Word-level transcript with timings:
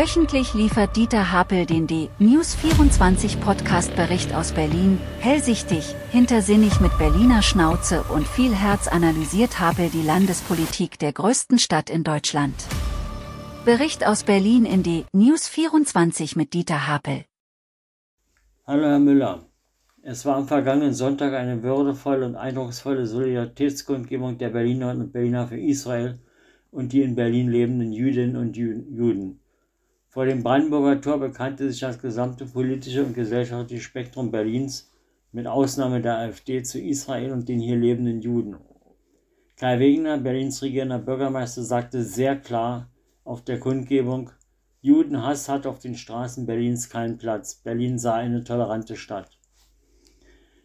Wöchentlich 0.00 0.54
liefert 0.54 0.94
Dieter 0.94 1.32
Hapel 1.32 1.66
den 1.66 1.88
D-News24 1.88 3.40
Podcast-Bericht 3.40 4.32
aus 4.32 4.52
Berlin, 4.52 5.00
hellsichtig, 5.18 5.92
hintersinnig 6.12 6.78
mit 6.78 6.96
Berliner 6.98 7.42
Schnauze 7.42 8.04
und 8.04 8.24
viel 8.24 8.54
Herz 8.54 8.86
analysiert 8.86 9.58
Hapel 9.58 9.90
die 9.90 10.02
Landespolitik 10.02 11.00
der 11.00 11.12
größten 11.12 11.58
Stadt 11.58 11.90
in 11.90 12.04
Deutschland. 12.04 12.54
Bericht 13.64 14.06
aus 14.06 14.22
Berlin 14.22 14.66
in 14.66 14.84
D-News24 14.84 16.38
mit 16.38 16.54
Dieter 16.54 16.86
Hapel. 16.86 17.24
Hallo 18.68 18.84
Herr 18.84 19.00
Müller. 19.00 19.46
Es 20.02 20.24
war 20.24 20.36
am 20.36 20.46
vergangenen 20.46 20.94
Sonntag 20.94 21.34
eine 21.34 21.64
würdevolle 21.64 22.24
und 22.24 22.36
eindrucksvolle 22.36 23.04
Solidaritätskundgebung 23.04 24.38
der 24.38 24.50
Berlinerinnen 24.50 25.06
und 25.06 25.12
Berliner 25.12 25.48
für 25.48 25.58
Israel 25.58 26.20
und 26.70 26.92
die 26.92 27.02
in 27.02 27.16
Berlin 27.16 27.50
lebenden 27.50 27.90
Jüdinnen 27.90 28.36
und 28.36 28.56
Juden. 28.56 29.40
Vor 30.18 30.26
dem 30.26 30.42
Brandenburger 30.42 31.00
Tor 31.00 31.20
bekannte 31.20 31.70
sich 31.70 31.78
das 31.78 32.00
gesamte 32.00 32.44
politische 32.44 33.04
und 33.04 33.14
gesellschaftliche 33.14 33.80
Spektrum 33.80 34.32
Berlins 34.32 34.90
mit 35.30 35.46
Ausnahme 35.46 36.02
der 36.02 36.18
AfD 36.18 36.64
zu 36.64 36.80
Israel 36.80 37.30
und 37.30 37.48
den 37.48 37.60
hier 37.60 37.76
lebenden 37.76 38.20
Juden. 38.20 38.56
Kai 39.54 39.78
Wegener, 39.78 40.18
Berlins 40.18 40.60
regierender 40.60 40.98
Bürgermeister, 40.98 41.62
sagte 41.62 42.02
sehr 42.02 42.34
klar 42.34 42.90
auf 43.22 43.44
der 43.44 43.60
Kundgebung, 43.60 44.30
Judenhass 44.80 45.48
hat 45.48 45.68
auf 45.68 45.78
den 45.78 45.94
Straßen 45.94 46.46
Berlins 46.46 46.90
keinen 46.90 47.16
Platz. 47.16 47.54
Berlin 47.54 47.96
sei 47.96 48.14
eine 48.14 48.42
tolerante 48.42 48.96
Stadt. 48.96 49.38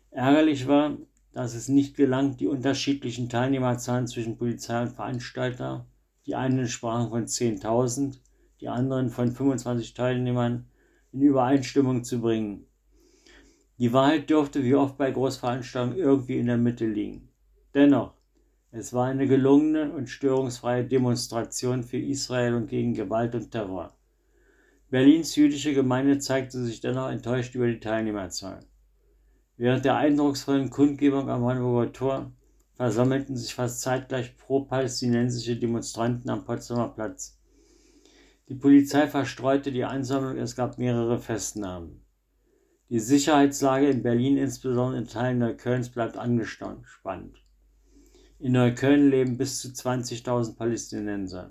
Ärgerlich 0.10 0.68
war, 0.68 0.98
dass 1.32 1.54
es 1.54 1.68
nicht 1.68 1.96
gelang, 1.96 2.38
die 2.38 2.48
unterschiedlichen 2.48 3.30
Teilnehmerzahlen 3.30 4.08
zwischen 4.08 4.36
Polizei 4.36 4.82
und 4.82 4.94
Veranstalter, 4.94 5.86
die 6.26 6.34
einen 6.34 6.68
sprachen 6.68 7.12
von 7.12 7.26
10.000, 7.28 8.18
die 8.64 8.70
anderen 8.70 9.10
von 9.10 9.30
25 9.30 9.94
Teilnehmern 9.94 10.66
in 11.12 11.22
Übereinstimmung 11.22 12.06
zu 12.06 12.22
bringen. 12.22 12.66
Die 13.78 13.92
Wahrheit 13.92 14.30
dürfte 14.30 14.64
wie 14.64 14.76
oft 14.76 14.98
bei 14.98 15.12
Großveranstaltungen 15.12 15.98
irgendwie 15.98 16.38
in 16.38 16.46
der 16.46 16.56
Mitte 16.56 16.88
liegen. 16.88 17.28
Dennoch, 17.74 18.14
es 18.72 18.94
war 18.94 19.08
eine 19.08 19.28
gelungene 19.28 19.92
und 19.92 20.08
störungsfreie 20.08 20.86
Demonstration 20.86 21.84
für 21.84 21.98
Israel 21.98 22.54
und 22.54 22.68
gegen 22.70 22.94
Gewalt 22.94 23.36
und 23.36 23.52
Terror. 23.52 23.94
Berlins 24.90 25.36
jüdische 25.36 25.74
Gemeinde 25.74 26.20
zeigte 26.20 26.64
sich 26.64 26.80
dennoch 26.80 27.10
enttäuscht 27.10 27.56
über 27.56 27.68
die 27.68 27.82
Teilnehmerzahl. 27.82 28.62
Während 29.58 29.84
der 29.84 29.98
eindrucksvollen 29.98 30.70
Kundgebung 30.70 31.30
am 31.30 31.42
Brandenburger 31.42 31.92
Tor 31.92 32.32
versammelten 32.76 33.36
sich 33.36 33.54
fast 33.54 33.82
zeitgleich 33.82 34.38
pro-palästinensische 34.38 35.58
Demonstranten 35.58 36.30
am 36.30 36.46
Potsdamer 36.46 36.88
Platz. 36.88 37.38
Die 38.54 38.60
Polizei 38.60 39.08
verstreute 39.08 39.72
die 39.72 39.84
Ansammlung, 39.84 40.38
es 40.38 40.56
gab 40.56 40.78
mehrere 40.78 41.18
Festnahmen. 41.18 42.06
Die 42.90 43.00
Sicherheitslage 43.00 43.90
in 43.90 44.04
Berlin, 44.04 44.38
insbesondere 44.38 45.02
in 45.02 45.08
Teilen 45.08 45.40
Neuköllns, 45.40 45.90
bleibt 45.90 46.18
angespannt. 46.18 47.44
In 48.38 48.52
Neukölln 48.52 49.10
leben 49.10 49.38
bis 49.38 49.60
zu 49.60 49.70
20.000 49.70 50.56
Palästinenser. 50.56 51.48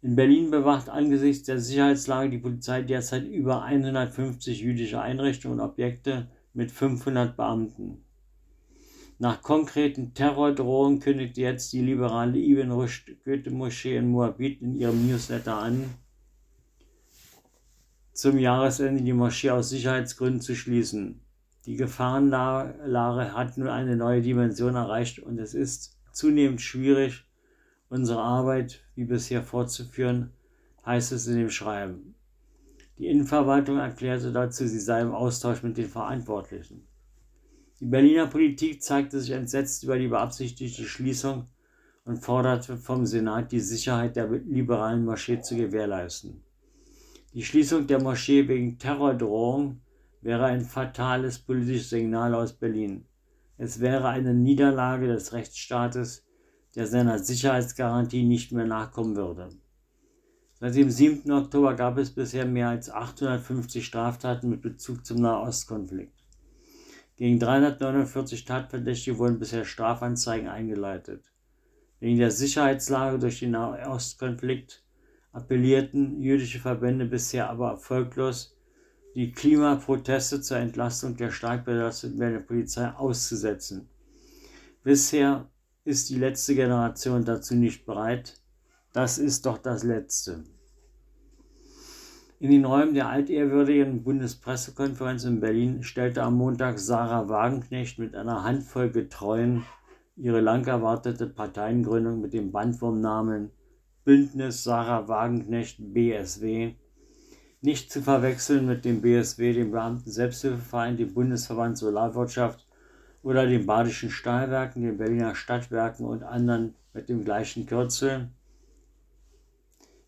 In 0.00 0.16
Berlin 0.16 0.50
bewacht 0.50 0.88
angesichts 0.88 1.44
der 1.44 1.58
Sicherheitslage 1.58 2.30
die 2.30 2.38
Polizei 2.38 2.80
derzeit 2.80 3.26
über 3.26 3.62
150 3.62 4.58
jüdische 4.58 5.02
Einrichtungen 5.02 5.60
und 5.60 5.66
Objekte 5.66 6.30
mit 6.54 6.72
500 6.72 7.36
Beamten. 7.36 8.06
Nach 9.22 9.40
konkreten 9.40 10.14
Terrordrohungen 10.14 10.98
kündigt 10.98 11.38
jetzt 11.38 11.72
die 11.72 11.80
liberale 11.80 12.40
Ibn 12.40 12.72
Rushd 12.72 13.08
Goethe-Moschee 13.24 13.96
in 13.96 14.08
Moabit 14.08 14.60
in 14.60 14.74
ihrem 14.74 15.06
Newsletter 15.06 15.58
an, 15.58 15.84
zum 18.12 18.36
Jahresende 18.36 19.00
die 19.00 19.12
Moschee 19.12 19.50
aus 19.50 19.68
Sicherheitsgründen 19.68 20.40
zu 20.40 20.56
schließen. 20.56 21.20
Die 21.66 21.76
Gefahrenlage 21.76 23.32
hat 23.32 23.56
nun 23.56 23.68
eine 23.68 23.94
neue 23.94 24.22
Dimension 24.22 24.74
erreicht 24.74 25.20
und 25.20 25.38
es 25.38 25.54
ist 25.54 25.96
zunehmend 26.10 26.60
schwierig, 26.60 27.24
unsere 27.90 28.22
Arbeit 28.22 28.80
wie 28.96 29.04
bisher 29.04 29.44
fortzuführen, 29.44 30.32
heißt 30.84 31.12
es 31.12 31.28
in 31.28 31.36
dem 31.36 31.50
Schreiben. 31.50 32.16
Die 32.98 33.06
Innenverwaltung 33.06 33.78
erklärte 33.78 34.32
dazu, 34.32 34.66
sie 34.66 34.80
sei 34.80 35.00
im 35.00 35.12
Austausch 35.12 35.62
mit 35.62 35.76
den 35.76 35.88
Verantwortlichen. 35.88 36.88
Die 37.82 37.88
Berliner 37.88 38.28
Politik 38.28 38.80
zeigte 38.80 39.18
sich 39.18 39.32
entsetzt 39.32 39.82
über 39.82 39.98
die 39.98 40.06
beabsichtigte 40.06 40.84
Schließung 40.84 41.48
und 42.04 42.18
forderte 42.18 42.76
vom 42.76 43.06
Senat 43.06 43.50
die 43.50 43.58
Sicherheit 43.58 44.14
der 44.14 44.28
liberalen 44.28 45.04
Moschee 45.04 45.40
zu 45.40 45.56
gewährleisten. 45.56 46.44
Die 47.34 47.42
Schließung 47.42 47.88
der 47.88 48.00
Moschee 48.00 48.46
wegen 48.46 48.78
Terrordrohung 48.78 49.80
wäre 50.20 50.44
ein 50.44 50.60
fatales 50.60 51.40
politisches 51.40 51.90
Signal 51.90 52.36
aus 52.36 52.52
Berlin. 52.52 53.04
Es 53.58 53.80
wäre 53.80 54.06
eine 54.10 54.32
Niederlage 54.32 55.08
des 55.08 55.32
Rechtsstaates, 55.32 56.24
der 56.76 56.86
seiner 56.86 57.18
Sicherheitsgarantie 57.18 58.22
nicht 58.22 58.52
mehr 58.52 58.66
nachkommen 58.66 59.16
würde. 59.16 59.48
Seit 60.54 60.76
dem 60.76 60.88
7. 60.88 61.28
Oktober 61.32 61.74
gab 61.74 61.98
es 61.98 62.12
bisher 62.12 62.46
mehr 62.46 62.68
als 62.68 62.88
850 62.88 63.84
Straftaten 63.84 64.50
mit 64.50 64.62
Bezug 64.62 65.04
zum 65.04 65.16
Nahostkonflikt. 65.16 66.21
Gegen 67.22 67.38
349 67.38 68.44
Tatverdächtige 68.46 69.16
wurden 69.16 69.38
bisher 69.38 69.64
Strafanzeigen 69.64 70.48
eingeleitet. 70.48 71.30
Wegen 72.00 72.18
der 72.18 72.32
Sicherheitslage 72.32 73.20
durch 73.20 73.38
den 73.38 73.52
Nahostkonflikt 73.52 74.82
appellierten 75.30 76.20
jüdische 76.20 76.58
Verbände 76.58 77.04
bisher 77.04 77.48
aber 77.48 77.70
erfolglos, 77.70 78.56
die 79.14 79.30
Klimaproteste 79.30 80.40
zur 80.40 80.56
Entlastung 80.56 81.16
der 81.16 81.30
stark 81.30 81.64
belasteten 81.64 82.18
Berliner 82.18 82.40
Polizei 82.40 82.88
auszusetzen. 82.90 83.88
Bisher 84.82 85.48
ist 85.84 86.10
die 86.10 86.18
letzte 86.18 86.56
Generation 86.56 87.24
dazu 87.24 87.54
nicht 87.54 87.86
bereit. 87.86 88.34
Das 88.92 89.18
ist 89.18 89.46
doch 89.46 89.58
das 89.58 89.84
Letzte. 89.84 90.42
In 92.42 92.50
den 92.50 92.64
Räumen 92.64 92.94
der 92.94 93.08
altehrwürdigen 93.08 94.02
Bundespressekonferenz 94.02 95.22
in 95.22 95.38
Berlin 95.38 95.84
stellte 95.84 96.24
am 96.24 96.38
Montag 96.38 96.80
Sarah 96.80 97.28
Wagenknecht 97.28 98.00
mit 98.00 98.16
einer 98.16 98.42
Handvoll 98.42 98.90
Getreuen 98.90 99.62
ihre 100.16 100.40
lang 100.40 100.66
erwartete 100.66 101.28
Parteiengründung 101.28 102.20
mit 102.20 102.32
dem 102.32 102.50
Bandwurmnamen 102.50 103.52
Bündnis 104.04 104.64
Sarah 104.64 105.06
Wagenknecht 105.06 105.76
BSW 105.78 106.74
nicht 107.60 107.92
zu 107.92 108.02
verwechseln 108.02 108.66
mit 108.66 108.84
dem 108.84 109.02
BSW, 109.02 109.52
dem 109.52 109.70
Beamten 109.70 110.10
Selbsthilfeverein, 110.10 110.96
dem 110.96 111.14
Bundesverband 111.14 111.78
Solarwirtschaft 111.78 112.66
oder 113.22 113.46
den 113.46 113.66
Badischen 113.66 114.10
Stahlwerken, 114.10 114.82
den 114.82 114.98
Berliner 114.98 115.36
Stadtwerken 115.36 116.06
und 116.06 116.24
anderen 116.24 116.74
mit 116.92 117.08
dem 117.08 117.24
gleichen 117.24 117.66
Kürzel 117.66 118.30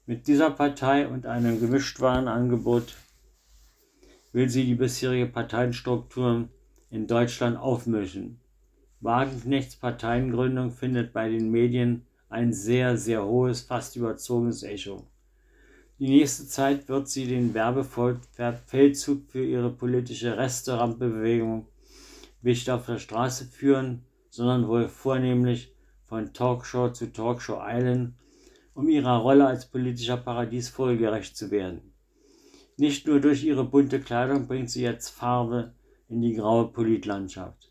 mit 0.07 0.27
dieser 0.27 0.51
Partei 0.51 1.09
und 1.09 1.27
einem 1.27 1.61
Gemischtwarenangebot 1.61 2.95
will 4.33 4.49
sie 4.49 4.65
die 4.65 4.75
bisherige 4.75 5.27
Parteienstruktur 5.27 6.49
in 6.91 7.07
Deutschland 7.07 7.57
aufmischen. 7.57 8.41
Wagenknechts 9.01 9.77
Parteiengründung 9.77 10.71
findet 10.71 11.13
bei 11.13 11.29
den 11.29 11.51
Medien 11.51 12.07
ein 12.29 12.53
sehr, 12.53 12.97
sehr 12.97 13.25
hohes, 13.25 13.63
fast 13.63 13.97
überzogenes 13.97 14.63
Echo. 14.63 15.07
Die 15.99 16.09
nächste 16.09 16.47
Zeit 16.49 16.89
wird 16.89 17.09
sie 17.09 17.27
den 17.27 17.55
Werbefeldzug 17.55 19.31
für 19.31 19.45
ihre 19.45 19.71
politische 19.71 20.37
Resterampebewegung 20.37 21.69
nicht 22.43 22.69
auf 22.69 22.87
der 22.87 22.99
Straße 22.99 23.47
führen, 23.47 24.05
sondern 24.29 24.67
wohl 24.69 24.89
vornehmlich 24.89 25.73
von 26.07 26.33
Talkshow 26.33 26.91
zu 26.91 27.13
Talkshow 27.13 27.61
eilen 27.61 28.17
um 28.75 28.89
ihrer 28.89 29.19
Rolle 29.19 29.47
als 29.47 29.67
politischer 29.67 30.17
Paradiesvogel 30.17 30.99
gerecht 30.99 31.37
zu 31.37 31.51
werden. 31.51 31.95
Nicht 32.77 33.07
nur 33.07 33.21
durch 33.21 33.45
ihre 33.45 33.65
bunte 33.65 34.01
Kleidung 34.01 34.49
bringt 34.49 34.69
sie 34.69 34.83
jetzt 34.83 35.11
Farbe 35.11 35.75
in 36.09 36.21
die 36.21 36.35
graue 36.35 36.69
Politlandschaft. 36.69 37.69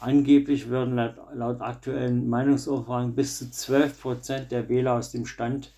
Angeblich 0.00 0.68
würden 0.68 0.96
laut, 0.96 1.14
laut 1.32 1.60
aktuellen 1.60 2.28
Meinungsumfragen 2.28 3.14
bis 3.14 3.38
zu 3.38 3.50
12 3.50 4.00
Prozent 4.00 4.50
der 4.50 4.68
Wähler 4.68 4.94
aus 4.94 5.12
dem 5.12 5.26
Stand 5.26 5.72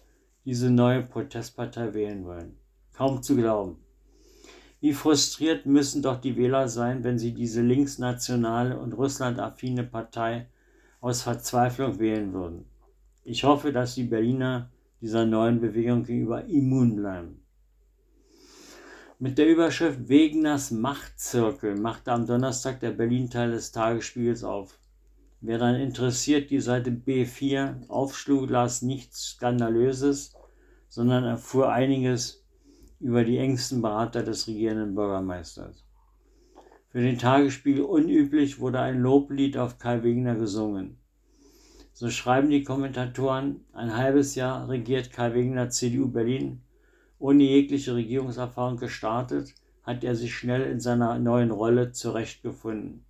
diese 0.46 0.70
neue 0.70 1.02
Protestpartei 1.02 1.92
wählen 1.92 2.24
wollen. 2.24 2.56
Kaum 2.94 3.22
zu 3.22 3.36
glauben. 3.36 3.76
Wie 4.80 4.94
frustriert 4.94 5.66
müssen 5.66 6.02
doch 6.02 6.20
die 6.20 6.36
Wähler 6.36 6.68
sein, 6.68 7.04
wenn 7.04 7.18
sie 7.18 7.32
diese 7.32 7.60
linksnationale 7.60 8.78
und 8.78 8.92
russlandaffine 8.92 9.84
Partei 9.84 10.48
aus 11.00 11.22
Verzweiflung 11.22 11.98
wählen 11.98 12.32
würden. 12.32 12.64
Ich 13.26 13.42
hoffe, 13.44 13.72
dass 13.72 13.94
die 13.94 14.04
Berliner 14.04 14.70
dieser 15.00 15.24
neuen 15.24 15.58
Bewegung 15.58 16.04
gegenüber 16.04 16.44
immun 16.44 16.96
bleiben. 16.96 17.40
Mit 19.18 19.38
der 19.38 19.48
Überschrift 19.48 20.08
Wegeners 20.10 20.70
Machtzirkel 20.70 21.76
machte 21.76 22.12
am 22.12 22.26
Donnerstag 22.26 22.80
der 22.80 22.90
Berlin-Teil 22.90 23.52
des 23.52 23.72
Tagesspiegels 23.72 24.44
auf. 24.44 24.78
Wer 25.40 25.56
dann 25.56 25.76
interessiert 25.76 26.50
die 26.50 26.60
Seite 26.60 26.90
B4 26.90 27.88
aufschlug, 27.88 28.50
las 28.50 28.82
nichts 28.82 29.30
Skandalöses, 29.30 30.34
sondern 30.90 31.24
erfuhr 31.24 31.72
einiges 31.72 32.44
über 33.00 33.24
die 33.24 33.38
engsten 33.38 33.80
Berater 33.80 34.22
des 34.22 34.46
regierenden 34.48 34.94
Bürgermeisters. 34.94 35.82
Für 36.90 37.00
den 37.00 37.18
Tagesspiegel 37.18 37.84
unüblich 37.84 38.58
wurde 38.58 38.80
ein 38.80 39.00
Loblied 39.00 39.56
auf 39.56 39.78
Kai 39.78 40.02
Wegner 40.02 40.34
gesungen. 40.34 40.98
So 41.96 42.10
schreiben 42.10 42.50
die 42.50 42.64
Kommentatoren, 42.64 43.60
ein 43.72 43.96
halbes 43.96 44.34
Jahr 44.34 44.68
regiert 44.68 45.12
Kai 45.12 45.32
Wegner 45.32 45.70
CDU 45.70 46.08
Berlin. 46.08 46.60
Ohne 47.20 47.44
jegliche 47.44 47.94
Regierungserfahrung 47.94 48.78
gestartet, 48.78 49.54
hat 49.84 50.02
er 50.02 50.16
sich 50.16 50.34
schnell 50.34 50.62
in 50.62 50.80
seiner 50.80 51.20
neuen 51.20 51.52
Rolle 51.52 51.92
zurechtgefunden. 51.92 53.04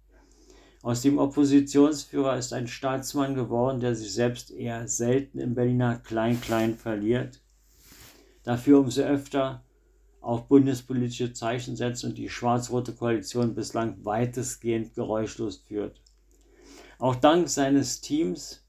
Aus 0.82 1.00
dem 1.00 1.16
Oppositionsführer 1.16 2.36
ist 2.36 2.52
ein 2.52 2.68
Staatsmann 2.68 3.34
geworden, 3.34 3.80
der 3.80 3.94
sich 3.94 4.12
selbst 4.12 4.50
eher 4.50 4.86
selten 4.86 5.38
im 5.38 5.54
Berliner 5.54 5.96
Klein-Klein 6.00 6.76
verliert, 6.76 7.40
dafür 8.42 8.80
umso 8.80 9.00
öfter 9.00 9.64
auch 10.20 10.42
bundespolitische 10.42 11.32
Zeichen 11.32 11.76
setzt 11.76 12.04
und 12.04 12.18
die 12.18 12.28
schwarz-rote 12.28 12.92
Koalition 12.92 13.54
bislang 13.54 14.04
weitestgehend 14.04 14.94
geräuschlos 14.94 15.56
führt. 15.66 16.02
Auch 16.98 17.14
dank 17.14 17.48
seines 17.48 18.02
Teams, 18.02 18.63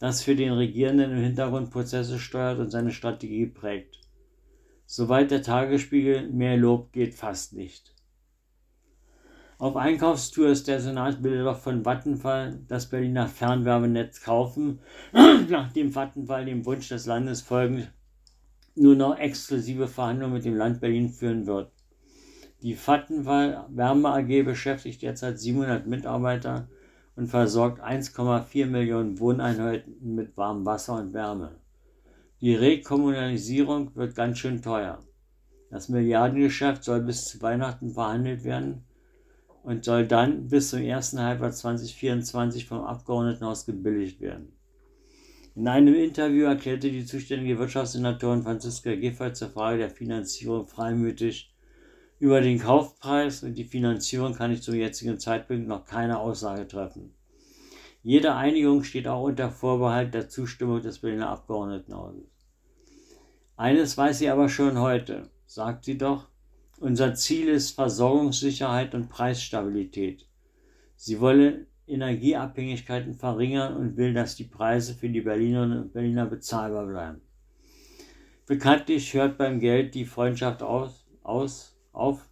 das 0.00 0.22
für 0.22 0.34
den 0.34 0.52
Regierenden 0.52 1.12
im 1.12 1.22
Hintergrund 1.22 1.70
Prozesse 1.70 2.18
steuert 2.18 2.58
und 2.58 2.70
seine 2.70 2.90
Strategie 2.90 3.46
prägt. 3.46 4.00
Soweit 4.86 5.30
der 5.30 5.42
Tagesspiegel, 5.42 6.28
mehr 6.30 6.56
Lob 6.56 6.90
geht 6.92 7.14
fast 7.14 7.52
nicht. 7.52 7.94
Auf 9.58 9.76
Einkaufstour 9.76 10.48
ist 10.48 10.68
der 10.68 10.80
Senat 10.80 11.22
will 11.22 11.54
von 11.54 11.84
Vattenfall 11.84 12.60
das 12.66 12.88
Berliner 12.88 13.28
Fernwärmenetz 13.28 14.22
kaufen, 14.22 14.80
nachdem 15.48 15.92
Vattenfall 15.92 16.46
dem 16.46 16.64
Wunsch 16.64 16.88
des 16.88 17.04
Landes 17.04 17.42
folgend 17.42 17.92
nur 18.74 18.96
noch 18.96 19.18
exklusive 19.18 19.86
Verhandlungen 19.86 20.32
mit 20.32 20.46
dem 20.46 20.56
Land 20.56 20.80
Berlin 20.80 21.10
führen 21.10 21.46
wird. 21.46 21.70
Die 22.62 22.74
Vattenfall 22.74 23.66
Wärme 23.68 24.08
AG 24.08 24.44
beschäftigt 24.44 25.02
derzeit 25.02 25.38
700 25.38 25.86
Mitarbeiter 25.86 26.68
und 27.20 27.26
versorgt 27.26 27.82
1,4 27.82 28.64
Millionen 28.64 29.20
Wohneinheiten 29.20 30.14
mit 30.14 30.38
warmem 30.38 30.64
Wasser 30.64 30.94
und 30.94 31.12
Wärme. 31.12 31.60
Die 32.40 32.54
Rekommunalisierung 32.54 33.94
wird 33.94 34.14
ganz 34.14 34.38
schön 34.38 34.62
teuer. 34.62 35.00
Das 35.68 35.90
Milliardengeschäft 35.90 36.82
soll 36.82 37.02
bis 37.02 37.26
zu 37.26 37.42
Weihnachten 37.42 37.90
verhandelt 37.90 38.42
werden 38.44 38.86
und 39.62 39.84
soll 39.84 40.06
dann 40.06 40.48
bis 40.48 40.70
zum 40.70 40.80
ersten 40.80 41.20
Halbjahr 41.20 41.52
2024 41.52 42.64
vom 42.64 42.84
Abgeordnetenhaus 42.84 43.66
gebilligt 43.66 44.22
werden. 44.22 44.54
In 45.54 45.68
einem 45.68 45.94
Interview 45.94 46.46
erklärte 46.46 46.90
die 46.90 47.04
zuständige 47.04 47.58
Wirtschaftssenatorin 47.58 48.44
Franziska 48.44 48.94
Giffey 48.94 49.34
zur 49.34 49.50
Frage 49.50 49.76
der 49.76 49.90
Finanzierung 49.90 50.66
freimütig, 50.66 51.49
über 52.20 52.42
den 52.42 52.58
Kaufpreis 52.58 53.42
und 53.42 53.54
die 53.54 53.64
Finanzierung 53.64 54.34
kann 54.34 54.52
ich 54.52 54.62
zum 54.62 54.74
jetzigen 54.74 55.18
Zeitpunkt 55.18 55.66
noch 55.66 55.86
keine 55.86 56.20
Aussage 56.20 56.68
treffen. 56.68 57.14
Jede 58.02 58.34
Einigung 58.34 58.84
steht 58.84 59.08
auch 59.08 59.24
unter 59.24 59.50
Vorbehalt 59.50 60.12
der 60.12 60.28
Zustimmung 60.28 60.82
des 60.82 61.00
Berliner 61.00 61.30
Abgeordnetenhauses. 61.30 62.30
Eines 63.56 63.96
weiß 63.96 64.18
sie 64.18 64.28
aber 64.28 64.48
schon 64.50 64.78
heute, 64.78 65.30
sagt 65.46 65.86
sie 65.86 65.98
doch, 65.98 66.28
unser 66.78 67.14
Ziel 67.14 67.48
ist 67.48 67.72
Versorgungssicherheit 67.72 68.94
und 68.94 69.08
Preisstabilität. 69.08 70.26
Sie 70.96 71.20
wolle 71.20 71.66
Energieabhängigkeiten 71.86 73.14
verringern 73.14 73.76
und 73.76 73.96
will, 73.96 74.14
dass 74.14 74.36
die 74.36 74.44
Preise 74.44 74.94
für 74.94 75.08
die 75.08 75.20
Berlinerinnen 75.22 75.82
und 75.82 75.92
Berliner 75.92 76.26
bezahlbar 76.26 76.86
bleiben. 76.86 77.20
Bekanntlich 78.46 79.12
hört 79.14 79.38
beim 79.38 79.60
Geld 79.60 79.94
die 79.94 80.04
Freundschaft 80.04 80.62
aus, 80.62 81.06
aus, 81.22 81.69
auf. 81.92 82.28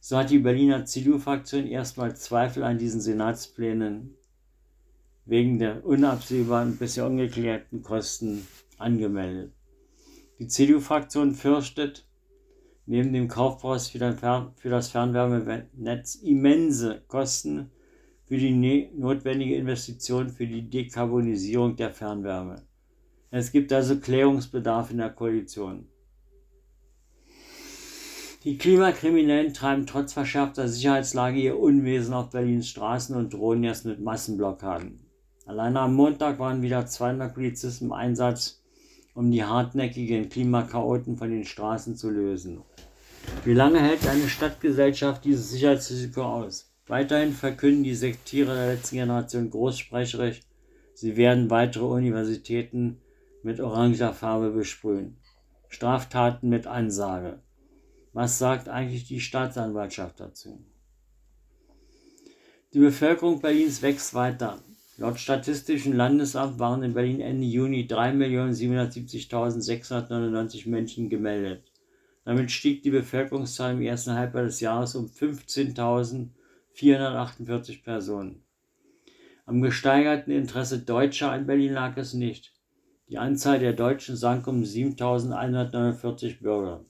So 0.00 0.16
hat 0.16 0.30
die 0.30 0.38
Berliner 0.38 0.84
CDU-Fraktion 0.84 1.66
erstmal 1.66 2.16
Zweifel 2.16 2.64
an 2.64 2.78
diesen 2.78 3.00
Senatsplänen 3.00 4.16
wegen 5.24 5.58
der 5.58 5.84
unabsehbaren, 5.84 6.76
bisher 6.76 7.06
ungeklärten 7.06 7.82
Kosten 7.82 8.46
angemeldet. 8.78 9.52
Die 10.38 10.48
CDU-Fraktion 10.48 11.34
fürchtet, 11.34 12.04
neben 12.86 13.12
dem 13.12 13.28
Kaufpreis 13.28 13.88
für 13.88 13.98
das 13.98 14.88
Fernwärmenetz 14.88 16.16
immense 16.16 17.02
Kosten 17.06 17.70
für 18.24 18.36
die 18.36 18.50
ne-, 18.50 18.90
notwendige 18.94 19.56
Investition 19.56 20.30
für 20.30 20.46
die 20.46 20.68
Dekarbonisierung 20.68 21.76
der 21.76 21.90
Fernwärme. 21.90 22.62
Es 23.30 23.52
gibt 23.52 23.72
also 23.72 23.98
Klärungsbedarf 23.98 24.90
in 24.90 24.98
der 24.98 25.10
Koalition. 25.10 25.86
Die 28.44 28.58
Klimakriminellen 28.58 29.54
treiben 29.54 29.86
trotz 29.86 30.14
verschärfter 30.14 30.66
Sicherheitslage 30.66 31.38
ihr 31.38 31.60
Unwesen 31.60 32.12
auf 32.12 32.30
Berlins 32.30 32.68
Straßen 32.68 33.14
und 33.14 33.32
drohen 33.32 33.62
jetzt 33.62 33.84
mit 33.84 34.00
Massenblockaden. 34.00 34.98
Alleine 35.46 35.78
am 35.78 35.94
Montag 35.94 36.40
waren 36.40 36.60
wieder 36.60 36.84
200 36.84 37.32
Polizisten 37.32 37.84
im 37.84 37.92
Einsatz, 37.92 38.60
um 39.14 39.30
die 39.30 39.44
hartnäckigen 39.44 40.28
Klimakaoten 40.28 41.16
von 41.16 41.30
den 41.30 41.44
Straßen 41.44 41.94
zu 41.94 42.10
lösen. 42.10 42.62
Wie 43.44 43.54
lange 43.54 43.78
hält 43.78 44.08
eine 44.08 44.28
Stadtgesellschaft 44.28 45.24
dieses 45.24 45.50
Sicherheitsrisiko 45.50 46.22
aus? 46.22 46.74
Weiterhin 46.88 47.34
verkünden 47.34 47.84
die 47.84 47.94
Sektiere 47.94 48.56
der 48.56 48.74
letzten 48.74 48.96
Generation 48.96 49.50
großsprecherisch, 49.50 50.40
sie 50.94 51.16
werden 51.16 51.48
weitere 51.48 51.84
Universitäten 51.84 52.98
mit 53.44 53.60
oranger 53.60 54.12
Farbe 54.12 54.50
besprühen. 54.50 55.16
Straftaten 55.68 56.48
mit 56.48 56.66
Ansage. 56.66 57.38
Was 58.12 58.38
sagt 58.38 58.68
eigentlich 58.68 59.04
die 59.04 59.20
Staatsanwaltschaft 59.20 60.20
dazu? 60.20 60.62
Die 62.74 62.78
Bevölkerung 62.78 63.40
Berlins 63.40 63.80
wächst 63.82 64.14
weiter. 64.14 64.58
Laut 64.98 65.18
Statistischem 65.18 65.94
Landesamt 65.94 66.58
waren 66.58 66.82
in 66.82 66.92
Berlin 66.92 67.20
Ende 67.20 67.46
Juni 67.46 67.86
3.770.699 67.88 70.68
Menschen 70.68 71.08
gemeldet. 71.08 71.72
Damit 72.24 72.50
stieg 72.50 72.82
die 72.82 72.90
Bevölkerungszahl 72.90 73.72
im 73.72 73.80
ersten 73.80 74.12
Halbjahr 74.12 74.44
des 74.44 74.60
Jahres 74.60 74.94
um 74.94 75.06
15.448 75.06 77.82
Personen. 77.82 78.42
Am 79.46 79.60
gesteigerten 79.60 80.30
Interesse 80.30 80.78
Deutscher 80.78 81.32
an 81.32 81.46
Berlin 81.46 81.72
lag 81.72 81.96
es 81.96 82.14
nicht. 82.14 82.52
Die 83.08 83.18
Anzahl 83.18 83.58
der 83.58 83.72
Deutschen 83.72 84.14
sank 84.16 84.46
um 84.46 84.62
7.149 84.62 86.40
Bürger. 86.40 86.84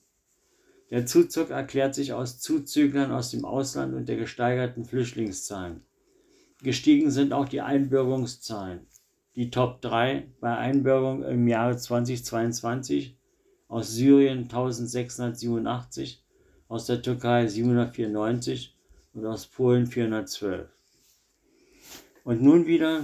Der 0.92 1.06
Zuzug 1.06 1.48
erklärt 1.48 1.94
sich 1.94 2.12
aus 2.12 2.38
Zuzüglern 2.38 3.12
aus 3.12 3.30
dem 3.30 3.46
Ausland 3.46 3.94
und 3.94 4.10
der 4.10 4.16
gesteigerten 4.16 4.84
Flüchtlingszahlen. 4.84 5.80
Gestiegen 6.62 7.10
sind 7.10 7.32
auch 7.32 7.48
die 7.48 7.62
Einbürgerungszahlen. 7.62 8.86
Die 9.34 9.50
Top 9.50 9.80
3 9.80 10.26
bei 10.38 10.54
Einbürgerung 10.54 11.24
im 11.24 11.48
Jahre 11.48 11.78
2022 11.78 13.16
aus 13.68 13.92
Syrien 13.92 14.40
1687, 14.40 16.22
aus 16.68 16.84
der 16.84 17.00
Türkei 17.00 17.46
794 17.46 18.76
und 19.14 19.24
aus 19.24 19.46
Polen 19.46 19.86
412. 19.86 20.68
Und 22.22 22.42
nun 22.42 22.66
wieder 22.66 23.00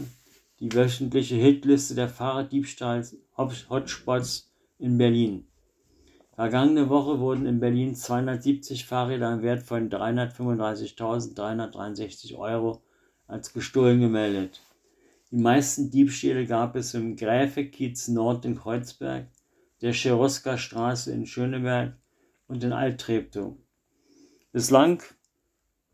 die 0.60 0.70
wöchentliche 0.74 1.36
Hitliste 1.36 1.94
der 1.94 2.10
Fahrraddiebstahls-Hotspots 2.10 4.50
in 4.78 4.98
Berlin. 4.98 5.46
Vergangene 6.38 6.88
Woche 6.88 7.18
wurden 7.18 7.46
in 7.46 7.58
Berlin 7.58 7.96
270 7.96 8.86
Fahrräder 8.86 9.32
im 9.32 9.42
Wert 9.42 9.64
von 9.64 9.90
335.363 9.90 12.38
Euro 12.38 12.80
als 13.26 13.52
gestohlen 13.52 13.98
gemeldet. 13.98 14.60
Die 15.32 15.38
meisten 15.38 15.90
Diebstähle 15.90 16.46
gab 16.46 16.76
es 16.76 16.94
im 16.94 17.16
Gräfekiez 17.16 18.06
Nord 18.06 18.44
in 18.44 18.56
Kreuzberg, 18.56 19.26
der 19.82 19.92
Cheroska 19.92 20.56
Straße 20.56 21.10
in 21.10 21.26
Schöneberg 21.26 21.96
und 22.46 22.62
in 22.62 22.72
Alt-Treptow. 22.72 23.56
Bislang 24.52 25.02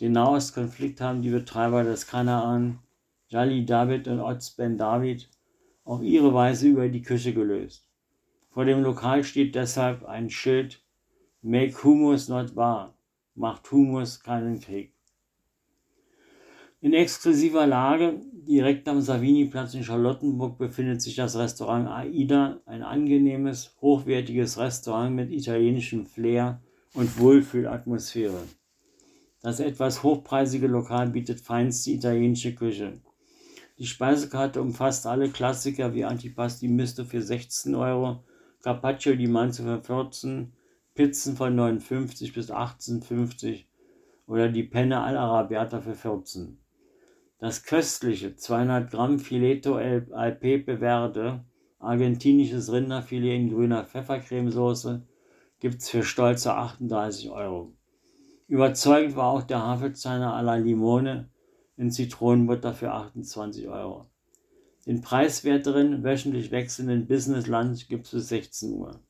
Den 0.00 0.12
Nahostkonflikt 0.12 1.00
haben 1.00 1.22
die 1.22 1.30
Betreiber 1.30 1.84
des 1.84 2.06
Kanaan, 2.06 2.80
Jali 3.28 3.64
David 3.64 4.08
und 4.08 4.20
Oz 4.20 4.50
Ben 4.50 4.76
David, 4.76 5.28
auf 5.84 6.02
ihre 6.02 6.34
Weise 6.34 6.68
über 6.68 6.88
die 6.88 7.02
Küche 7.02 7.32
gelöst. 7.34 7.86
Vor 8.50 8.64
dem 8.64 8.82
Lokal 8.82 9.24
steht 9.24 9.54
deshalb 9.54 10.04
ein 10.04 10.30
Schild 10.30 10.80
Make 11.42 11.84
Humus 11.84 12.28
not 12.28 12.56
war, 12.56 12.96
macht 13.34 13.70
Humus 13.70 14.20
keinen 14.20 14.60
Krieg. 14.60 14.94
In 16.80 16.94
exklusiver 16.94 17.66
Lage, 17.66 18.20
direkt 18.46 18.88
am 18.88 19.00
Savini-Platz 19.00 19.74
in 19.74 19.84
Charlottenburg, 19.84 20.58
befindet 20.58 21.02
sich 21.02 21.16
das 21.16 21.36
Restaurant 21.36 21.88
Aida, 21.88 22.60
ein 22.66 22.82
angenehmes, 22.82 23.74
hochwertiges 23.80 24.58
Restaurant 24.58 25.14
mit 25.14 25.30
italienischem 25.30 26.06
Flair 26.06 26.60
und 26.94 27.18
Wohlfühlatmosphäre. 27.18 28.42
Das 29.42 29.60
etwas 29.60 30.02
hochpreisige 30.02 30.66
Lokal 30.66 31.10
bietet 31.10 31.40
feinste 31.40 31.90
italienische 31.90 32.54
Küche. 32.54 32.94
Die 33.78 33.86
Speisekarte 33.86 34.62
umfasst 34.62 35.06
alle 35.06 35.28
Klassiker 35.28 35.92
wie 35.94 36.04
Antipasti 36.04 36.68
Misto 36.68 37.04
für 37.04 37.20
16 37.20 37.74
Euro, 37.74 38.24
Carpaccio 38.62 39.14
di 39.16 39.26
Manzo 39.26 39.64
für 39.64 39.82
14, 39.82 40.52
Pizzen 40.94 41.36
von 41.36 41.54
59 41.54 42.32
bis 42.32 42.50
18,50 42.50 43.64
oder 44.26 44.48
die 44.48 44.62
Penne 44.62 45.00
all'Arabiata 45.00 45.80
für 45.80 45.94
14. 45.94 46.63
Das 47.44 47.62
köstliche 47.62 48.36
200 48.36 48.90
Gramm 48.90 49.18
Fileto 49.18 49.74
al 49.74 50.32
Pepe 50.32 50.78
Verde, 50.78 51.44
argentinisches 51.78 52.72
Rinderfilet 52.72 53.36
in 53.36 53.50
grüner 53.50 53.84
Pfeffercremesoße, 53.84 55.06
gibt's 55.60 55.90
für 55.90 56.04
stolze 56.04 56.54
38 56.54 57.28
Euro. 57.28 57.74
Überzeugend 58.48 59.16
war 59.16 59.26
auch 59.26 59.42
der 59.42 59.58
Hafelzahner 59.58 60.32
alla 60.32 60.54
Limone 60.54 61.28
in 61.76 61.90
Zitronenbutter 61.90 62.72
für 62.72 62.92
28 62.92 63.68
Euro. 63.68 64.06
Den 64.86 65.02
preiswerteren, 65.02 66.02
wöchentlich 66.02 66.50
wechselnden 66.50 67.06
Business 67.06 67.46
Lunch 67.46 67.88
gibt's 67.88 68.12
bis 68.12 68.30
16 68.30 68.72
Uhr. 68.72 69.00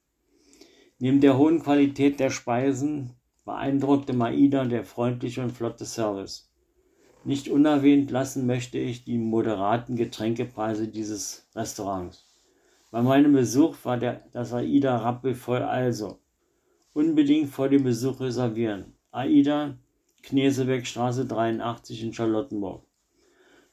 Neben 0.98 1.20
der 1.20 1.38
hohen 1.38 1.62
Qualität 1.62 2.18
der 2.18 2.30
Speisen 2.30 3.12
beeindruckte 3.44 4.12
Maida 4.12 4.64
der 4.64 4.82
freundliche 4.82 5.40
und 5.40 5.52
flotte 5.52 5.84
Service. 5.84 6.50
Nicht 7.26 7.48
unerwähnt 7.48 8.10
lassen 8.10 8.46
möchte 8.46 8.76
ich 8.76 9.04
die 9.04 9.16
moderaten 9.16 9.96
Getränkepreise 9.96 10.88
dieses 10.88 11.48
Restaurants. 11.54 12.26
Bei 12.90 13.00
meinem 13.00 13.32
Besuch 13.32 13.76
war 13.84 13.96
der, 13.96 14.22
das 14.32 14.52
AIDA 14.52 14.98
rappelvoll 14.98 15.62
also. 15.62 16.18
Unbedingt 16.92 17.48
vor 17.48 17.70
dem 17.70 17.82
Besuch 17.82 18.20
reservieren. 18.20 18.92
AIDA, 19.10 19.78
Knesebeckstraße 20.22 21.24
83 21.24 22.02
in 22.04 22.12
Charlottenburg. 22.12 22.84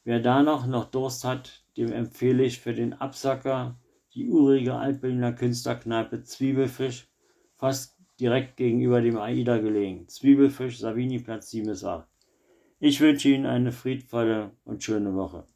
Wer 0.05 0.21
da 0.21 0.43
noch, 0.43 0.85
Durst 0.85 1.25
hat, 1.25 1.63
dem 1.75 1.91
empfehle 1.91 2.43
ich 2.43 2.59
für 2.59 2.73
den 2.73 2.93
Absacker 2.93 3.77
die 4.13 4.29
urige 4.29 4.75
Altberliner 4.75 5.33
Künstlerkneipe 5.33 6.23
Zwiebelfisch, 6.23 7.09
fast 7.57 7.97
direkt 8.19 8.55
gegenüber 8.55 9.01
dem 9.01 9.17
AIDA 9.17 9.57
gelegen. 9.57 10.07
Zwiebelfisch, 10.07 10.79
Savini 10.79 11.19
Platz 11.19 11.51
7 11.51 11.67
bis 11.67 11.83
8. 11.83 12.10
Ich 12.83 12.99
wünsche 12.99 13.29
Ihnen 13.29 13.45
eine 13.45 13.71
friedvolle 13.71 14.57
und 14.65 14.83
schöne 14.83 15.13
Woche. 15.13 15.47